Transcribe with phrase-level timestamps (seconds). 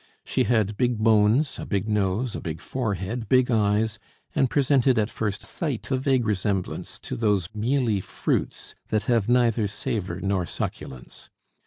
[0.25, 3.99] She had big bones, a big nose, a big forehead, big eyes,
[4.33, 9.67] and presented at first sight a vague resemblance to those mealy fruits that have neither
[9.67, 11.29] savor nor succulence.